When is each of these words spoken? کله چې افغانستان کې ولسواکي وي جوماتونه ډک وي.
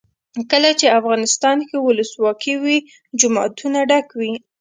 کله 0.51 0.69
چې 0.79 0.95
افغانستان 0.99 1.57
کې 1.67 1.75
ولسواکي 1.79 2.55
وي 2.63 2.77
جوماتونه 3.19 3.79
ډک 3.89 4.07
وي. 4.19 4.33